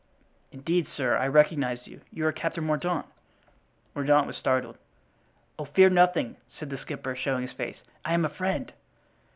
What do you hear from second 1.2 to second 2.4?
recognize you; you are